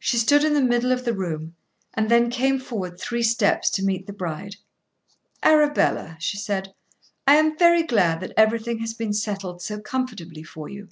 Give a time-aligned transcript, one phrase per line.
[0.00, 1.54] She stood in the middle of the room
[1.94, 4.56] and then came forward three steps to meet the bride.
[5.40, 6.74] "Arabella," she said,
[7.28, 10.88] "I am very glad that everything has been settled so comfortably for you."